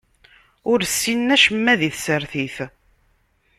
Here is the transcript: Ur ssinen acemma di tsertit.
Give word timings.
Ur 0.71 0.79
ssinen 0.89 1.33
acemma 1.35 1.73
di 1.79 1.89
tsertit. 1.93 2.57